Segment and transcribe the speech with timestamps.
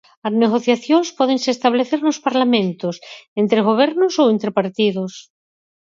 [0.27, 2.95] As negociacións pódense establecer nos parlamentos,
[3.41, 5.13] entre gobernos ou entre partidos.